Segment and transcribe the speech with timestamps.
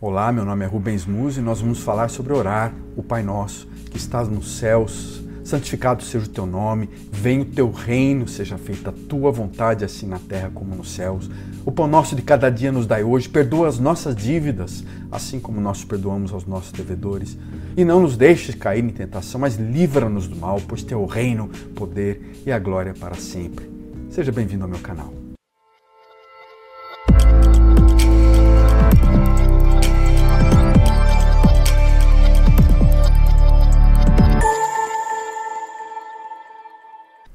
[0.00, 3.66] Olá, meu nome é Rubens Muse e nós vamos falar sobre orar, o Pai Nosso,
[3.90, 8.90] que estás nos céus, santificado seja o teu nome, venha o teu reino, seja feita
[8.90, 11.28] a tua vontade, assim na terra como nos céus.
[11.66, 15.60] O pão nosso de cada dia nos dai hoje, perdoa as nossas dívidas, assim como
[15.60, 17.36] nós perdoamos aos nossos devedores.
[17.76, 22.40] E não nos deixes cair em tentação, mas livra-nos do mal, pois teu reino, poder
[22.46, 23.68] e a glória para sempre.
[24.10, 25.17] Seja bem-vindo ao meu canal.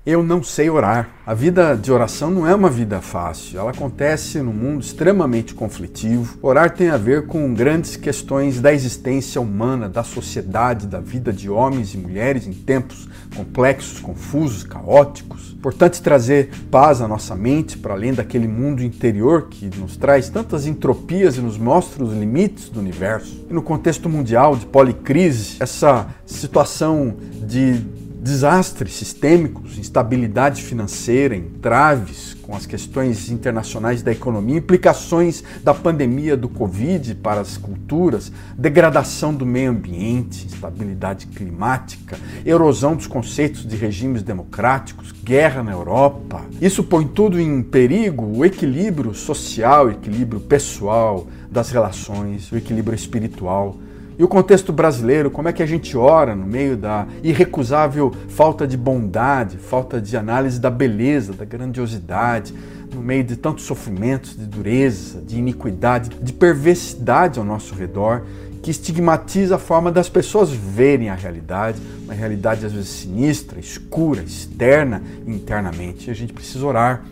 [0.05, 1.11] Eu não sei orar.
[1.25, 3.57] A vida de oração não é uma vida fácil.
[3.57, 6.37] Ela acontece num mundo extremamente conflitivo.
[6.41, 11.49] Orar tem a ver com grandes questões da existência humana, da sociedade, da vida de
[11.49, 15.53] homens e mulheres em tempos complexos, confusos, caóticos.
[15.53, 20.67] Importante trazer paz à nossa mente para além daquele mundo interior que nos traz tantas
[20.67, 23.45] entropias e nos mostra os limites do universo.
[23.49, 27.15] E no contexto mundial de policrise, essa situação
[27.47, 36.37] de desastres sistêmicos, instabilidade financeira, entraves com as questões internacionais da economia, implicações da pandemia
[36.37, 43.75] do Covid para as culturas, degradação do meio ambiente, instabilidade climática, erosão dos conceitos de
[43.75, 46.45] regimes democráticos, guerra na Europa.
[46.61, 52.95] Isso põe tudo em perigo o equilíbrio social, o equilíbrio pessoal das relações, o equilíbrio
[52.95, 53.77] espiritual
[54.23, 58.65] e o contexto brasileiro, como é que a gente ora no meio da irrecusável falta
[58.65, 62.53] de bondade, falta de análise da beleza, da grandiosidade,
[62.95, 68.23] no meio de tantos sofrimentos, de dureza, de iniquidade, de perversidade ao nosso redor,
[68.61, 74.23] que estigmatiza a forma das pessoas verem a realidade, uma realidade às vezes sinistra, escura,
[74.23, 76.07] externa internamente.
[76.07, 77.03] E a gente precisa orar,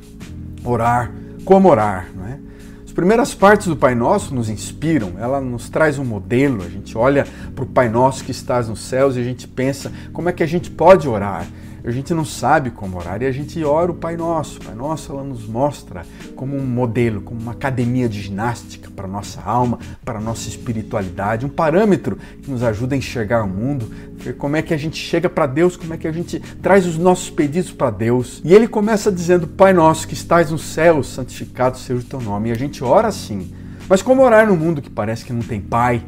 [0.64, 1.12] orar,
[1.44, 2.51] como orar, não é?
[2.92, 6.62] As primeiras partes do Pai Nosso nos inspiram, ela nos traz um modelo.
[6.62, 7.26] A gente olha
[7.56, 10.44] para o Pai Nosso que estás nos céus e a gente pensa como é que
[10.44, 11.48] a gente pode orar
[11.88, 14.60] a gente não sabe como orar e a gente ora o Pai Nosso.
[14.60, 16.06] O Pai Nosso ela nos mostra
[16.36, 21.50] como um modelo, como uma academia de ginástica para nossa alma, para nossa espiritualidade, um
[21.50, 25.30] parâmetro que nos ajuda a enxergar o mundo, ver como é que a gente chega
[25.30, 28.42] para Deus, como é que a gente traz os nossos pedidos para Deus.
[28.44, 32.50] E ele começa dizendo: Pai Nosso que estás nos céus, santificado seja o teu nome.
[32.50, 33.54] E a gente ora assim.
[33.90, 36.04] Mas como orar no mundo que parece que não tem pai?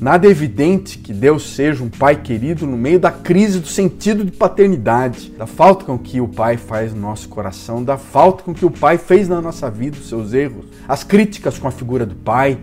[0.00, 4.32] Nada evidente que Deus seja um pai querido no meio da crise do sentido de
[4.32, 8.66] paternidade, da falta com que o pai faz no nosso coração, da falta com que
[8.66, 12.14] o pai fez na nossa vida, os seus erros, as críticas com a figura do
[12.14, 12.58] pai,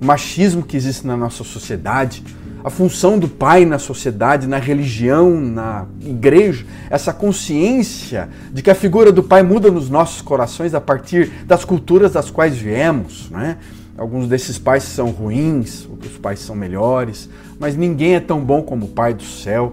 [0.00, 2.22] o machismo que existe na nossa sociedade,
[2.62, 8.74] a função do pai na sociedade, na religião, na igreja, essa consciência de que a
[8.74, 13.40] figura do pai muda nos nossos corações a partir das culturas das quais viemos, não
[13.40, 13.58] é?
[13.96, 17.28] Alguns desses pais são ruins, outros pais são melhores,
[17.60, 19.72] mas ninguém é tão bom como o Pai do céu.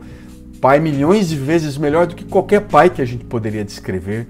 [0.60, 4.28] Pai milhões de vezes melhor do que qualquer pai que a gente poderia descrever.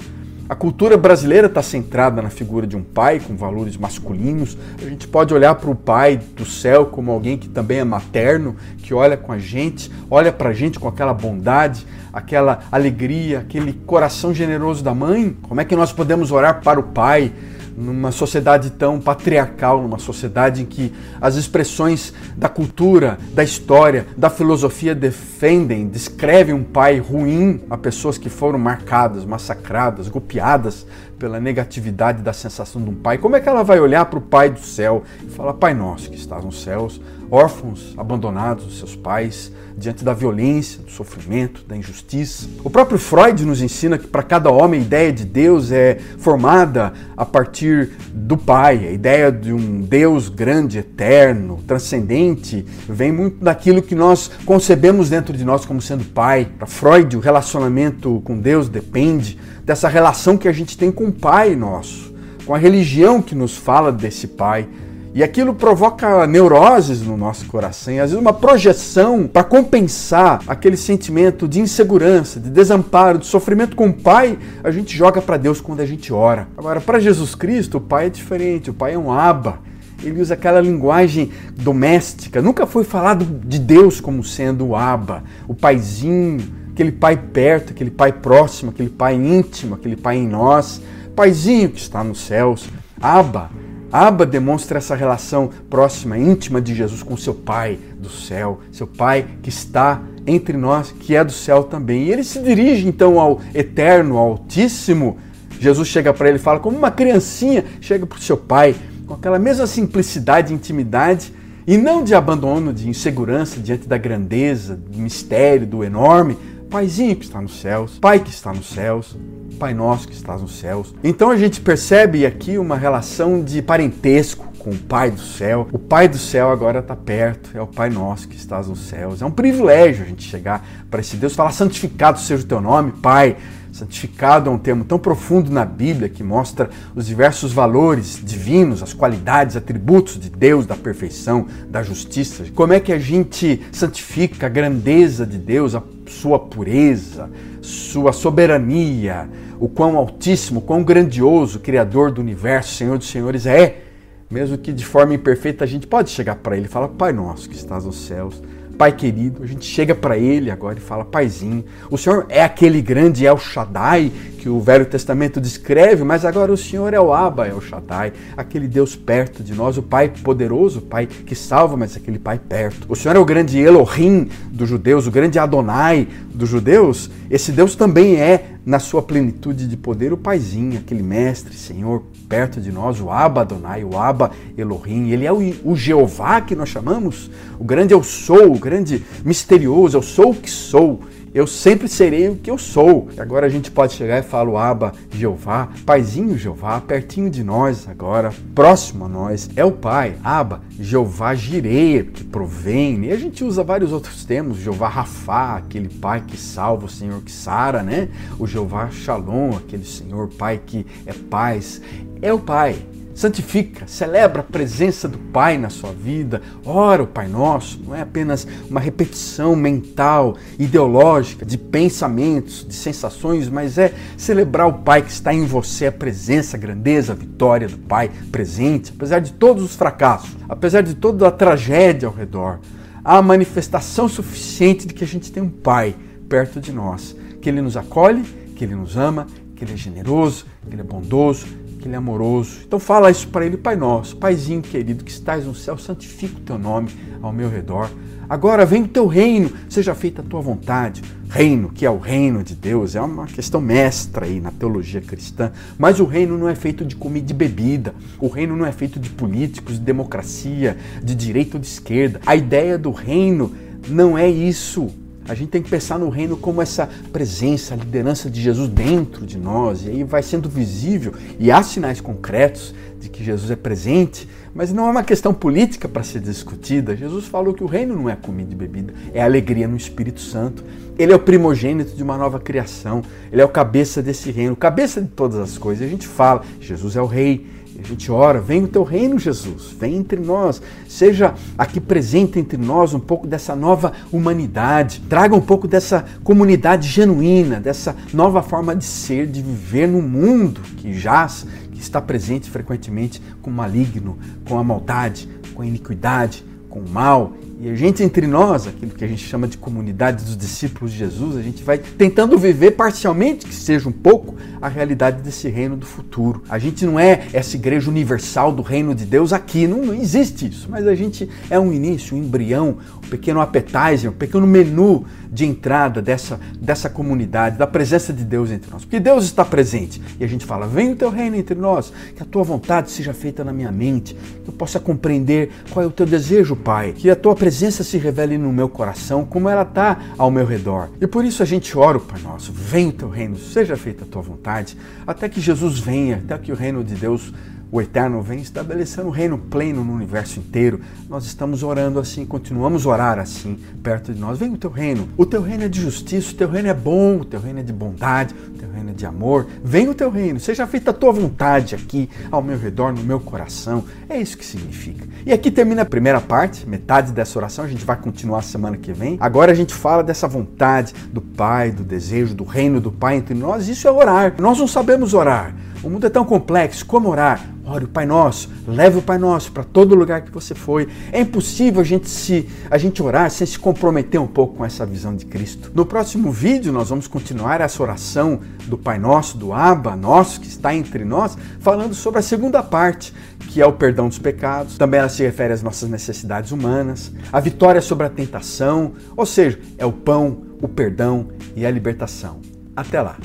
[0.48, 4.58] A cultura brasileira está centrada na figura de um pai com valores masculinos.
[4.82, 8.58] A gente pode olhar para o pai do céu como alguém que também é materno,
[8.80, 13.72] que olha com a gente, olha para a gente com aquela bondade, aquela alegria, aquele
[13.72, 15.38] coração generoso da mãe.
[15.42, 17.32] Como é que nós podemos orar para o pai?
[17.76, 24.30] Numa sociedade tão patriarcal, numa sociedade em que as expressões da cultura, da história, da
[24.30, 30.86] filosofia defendem, descrevem um pai ruim a pessoas que foram marcadas, massacradas, golpeadas
[31.22, 33.20] pela negatividade da sensação de um pai.
[33.20, 36.10] Como é que ela vai olhar para o pai do céu e falar: Pai nosso
[36.10, 37.00] que estás nos céus,
[37.30, 42.50] órfãos, abandonados dos seus pais, diante da violência, do sofrimento, da injustiça.
[42.64, 46.92] O próprio Freud nos ensina que para cada homem a ideia de Deus é formada
[47.16, 48.88] a partir do Pai.
[48.88, 55.38] A ideia de um Deus grande, eterno, transcendente, vem muito daquilo que nós concebemos dentro
[55.38, 56.48] de nós como sendo Pai.
[56.58, 61.14] Para Freud, o relacionamento com Deus depende dessa relação que a gente tem com o
[61.14, 62.14] Pai nosso,
[62.46, 64.68] com a religião que nos fala desse Pai.
[65.14, 71.50] E aquilo provoca neuroses no nosso coração, às vezes uma projeção para compensar aquele sentimento
[71.50, 75.82] de insegurança, de desamparo, de sofrimento com o Pai, a gente joga para Deus quando
[75.82, 76.48] a gente ora.
[76.58, 79.60] Agora, para Jesus Cristo, o Pai é diferente, o Pai é um aba.
[80.02, 82.42] Ele usa aquela linguagem doméstica.
[82.42, 86.40] Nunca foi falado de Deus como sendo o aba, o paizinho,
[86.72, 90.82] aquele pai perto, aquele pai próximo, aquele pai íntimo, aquele pai em nós,
[91.22, 92.68] paizinho que está nos céus.
[93.00, 93.52] Aba
[93.92, 99.28] Abba demonstra essa relação próxima, íntima de Jesus com seu Pai do céu, seu Pai
[99.44, 102.06] que está entre nós, que é do céu também.
[102.06, 105.18] E ele se dirige então ao Eterno, ao Altíssimo.
[105.60, 108.76] Jesus chega para ele e fala, como uma criancinha chega para o seu Pai,
[109.06, 111.34] com aquela mesma simplicidade intimidade,
[111.68, 116.36] e não de abandono, de insegurança diante da grandeza, do mistério, do enorme.
[116.72, 119.18] Paizinho que está nos céus, Pai que está nos céus,
[119.60, 120.96] Pai nosso que estás nos céus.
[121.04, 125.68] Então a gente percebe aqui uma relação de parentesco com o Pai do céu.
[125.72, 129.22] O Pai do céu agora está perto, é o Pai nosso que estás nos céus.
[129.22, 132.92] É um privilégio a gente chegar para esse Deus, falar santificado seja o teu nome,
[132.92, 133.38] Pai.
[133.72, 138.94] Santificado é um termo tão profundo na Bíblia que mostra os diversos valores divinos, as
[138.94, 142.44] qualidades, atributos de Deus, da perfeição, da justiça.
[142.54, 147.30] Como é que a gente santifica a grandeza de Deus, a sua pureza,
[147.62, 153.91] sua soberania, o quão altíssimo, quão grandioso, Criador do universo, Senhor dos Senhores é.
[154.32, 157.50] Mesmo que de forma imperfeita, a gente pode chegar para Ele e falar: Pai nosso
[157.50, 158.42] que estás nos céus
[158.82, 162.82] Pai querido, a gente chega para ele agora e fala: Paizinho, o Senhor é aquele
[162.82, 167.48] grande El Shaddai que o Velho Testamento descreve, mas agora o Senhor é o Abba
[167.48, 171.96] El Shaddai, aquele Deus perto de nós, o Pai poderoso, o Pai que salva, mas
[171.96, 172.88] aquele Pai perto.
[172.90, 177.12] O Senhor é o grande Elohim dos judeus, o grande Adonai dos judeus.
[177.30, 182.62] Esse Deus também é, na sua plenitude de poder, o Paizinho, aquele Mestre, Senhor, perto
[182.62, 186.70] de nós, o Abba Adonai, o Abba Elohim, ele é o, o Jeová que nós
[186.70, 191.02] chamamos, o grande eu sou, o grande misterioso, eu sou o que sou,
[191.34, 193.10] eu sempre serei o que eu sou.
[193.18, 198.34] Agora a gente pode chegar e falar Abba Jeová, Paizinho Jeová, pertinho de nós agora,
[198.54, 203.64] próximo a nós, é o Pai, Abba Jeová Jireh, que provém, e a gente usa
[203.64, 208.10] vários outros termos, Jeová Rafá, aquele Pai que salva, o Senhor que sara, né?
[208.38, 211.82] O Jeová Shalom, aquele Senhor Pai que é paz
[212.22, 212.76] é o Pai.
[213.14, 218.02] Santifica, celebra a presença do Pai na sua vida, ora o Pai Nosso, não é
[218.02, 225.12] apenas uma repetição mental, ideológica, de pensamentos, de sensações, mas é celebrar o Pai que
[225.12, 229.64] está em você, a presença, a grandeza, a vitória do Pai presente, apesar de todos
[229.64, 232.60] os fracassos, apesar de toda a tragédia ao redor.
[233.04, 235.96] Há manifestação suficiente de que a gente tem um Pai
[236.30, 238.24] perto de nós, que Ele nos acolhe,
[238.56, 241.46] que Ele nos ama, que Ele é generoso, que Ele é bondoso,
[241.82, 242.60] que Ele é amoroso.
[242.66, 246.42] Então fala isso para Ele, Pai nosso, Paizinho querido que estás no céu, santifica o
[246.42, 246.90] Teu nome
[247.22, 247.90] ao meu redor.
[248.30, 251.02] Agora vem o Teu reino, seja feita a Tua vontade.
[251.28, 255.52] Reino, que é o reino de Deus, é uma questão mestra aí na teologia cristã,
[255.78, 259.00] mas o reino não é feito de comida e bebida, o reino não é feito
[259.00, 262.20] de políticos, de democracia, de direita ou de esquerda.
[262.26, 263.54] A ideia do reino
[263.88, 264.90] não é isso.
[265.28, 269.26] A gente tem que pensar no reino como essa presença, a liderança de Jesus dentro
[269.26, 273.56] de nós, e aí vai sendo visível, e há sinais concretos de que Jesus é
[273.56, 276.96] presente, mas não é uma questão política para ser discutida.
[276.96, 280.64] Jesus falou que o reino não é comida e bebida, é alegria no Espírito Santo.
[280.98, 285.02] Ele é o primogênito de uma nova criação, ele é o cabeça desse reino, cabeça
[285.02, 285.88] de todas as coisas.
[285.88, 287.48] A gente fala, Jesus é o rei,
[287.86, 292.58] a gente ora, vem o teu reino, Jesus, vem entre nós, seja aqui presente entre
[292.58, 298.76] nós um pouco dessa nova humanidade, traga um pouco dessa comunidade genuína, dessa nova forma
[298.76, 304.18] de ser, de viver no mundo que jaz, que está presente frequentemente com o maligno,
[304.48, 308.92] com a maldade, com a iniquidade, com o mal e a gente entre nós, aquilo
[308.92, 312.72] que a gente chama de comunidade dos discípulos de Jesus, a gente vai tentando viver
[312.72, 316.42] parcialmente, que seja um pouco, a realidade desse reino do futuro.
[316.50, 320.48] A gente não é essa igreja universal do reino de Deus aqui, não, não existe
[320.48, 325.06] isso, mas a gente é um início, um embrião, um pequeno appetizer, um pequeno menu
[325.32, 328.84] de entrada dessa, dessa comunidade, da presença de Deus entre nós.
[328.84, 330.02] Porque Deus está presente.
[330.20, 333.14] E a gente fala: vem o teu reino entre nós, que a tua vontade seja
[333.14, 337.10] feita na minha mente, que eu possa compreender qual é o teu desejo, Pai, que
[337.10, 340.90] a tua presença presença se revele no meu coração como ela está ao meu redor.
[341.02, 344.06] E por isso a gente ora o Pai Nosso, vem o teu reino, seja feita
[344.06, 347.34] a tua vontade, até que Jesus venha, até que o reino de Deus
[347.72, 350.82] o Eterno vem estabelecendo um reino pleno no universo inteiro.
[351.10, 354.38] Nós estamos orando assim, continuamos a orar assim, perto de nós.
[354.38, 355.08] Vem o teu reino.
[355.16, 357.64] O teu reino é de justiça, o teu reino é bom, o teu reino é
[357.64, 359.48] de bondade, o teu reino é de amor.
[359.64, 363.22] Vem o teu reino, seja feita a tua vontade aqui, ao meu redor, no meu
[363.22, 363.86] coração.
[364.10, 365.08] É isso que significa.
[365.26, 367.64] E aqui termina a primeira parte, metade dessa oração.
[367.64, 369.16] A gente vai continuar semana que vem.
[369.18, 373.34] Agora a gente fala dessa vontade do Pai, do desejo, do reino do Pai entre
[373.34, 373.70] nós.
[373.70, 374.36] Isso é orar.
[374.40, 375.56] Nós não sabemos orar.
[375.84, 376.86] O mundo é tão complexo.
[376.86, 377.44] Como orar?
[377.66, 380.88] Ore o Pai Nosso, leve o Pai Nosso para todo lugar que você foi.
[381.12, 384.86] É impossível a gente se a gente orar sem se comprometer um pouco com essa
[384.86, 385.72] visão de Cristo.
[385.74, 390.48] No próximo vídeo nós vamos continuar essa oração do Pai Nosso, do Abba Nosso que
[390.48, 393.14] está entre nós, falando sobre a segunda parte,
[393.48, 394.78] que é o perdão dos pecados.
[394.78, 399.60] Também ela se refere às nossas necessidades humanas, a vitória sobre a tentação, ou seja,
[399.78, 402.40] é o pão, o perdão e a libertação.
[402.76, 403.18] Até lá.